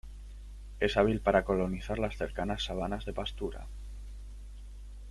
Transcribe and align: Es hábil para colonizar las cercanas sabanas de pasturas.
Es 0.79 0.97
hábil 0.97 1.21
para 1.21 1.43
colonizar 1.45 1.99
las 1.99 2.17
cercanas 2.17 2.63
sabanas 2.63 3.05
de 3.05 3.13
pasturas. 3.13 3.67